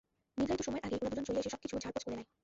নির্ধারিত 0.37 0.61
সময়ের 0.63 0.85
আগেই 0.85 0.99
ওরা 0.99 1.09
দুজন 1.11 1.25
চলে 1.27 1.39
এসে 1.41 1.51
সবকিছু 1.53 1.73
ঝাড়পোঁছ 1.75 2.03
করে 2.05 2.15
নেয়। 2.17 2.27